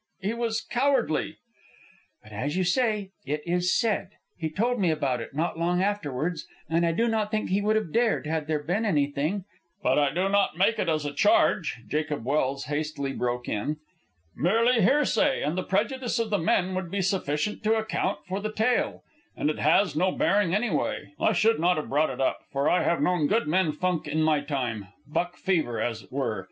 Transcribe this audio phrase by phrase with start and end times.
[0.19, 1.37] he was cowardly."
[2.23, 4.09] "But as you say, it is said.
[4.35, 7.75] He told me about it, not long afterwards, and I do not think he would
[7.75, 9.45] have dared had there been anything"
[9.83, 13.77] "But I do not make it as a charge," Jacob Welse hastily broke in.
[14.35, 18.51] "Merely hearsay, and the prejudice of the men would be sufficient to account for the
[18.51, 19.03] tale.
[19.37, 21.13] And it has no bearing, anyway.
[21.19, 24.23] I should not have brought it up, for I have known good men funk in
[24.23, 26.39] my time buck fever, as it were.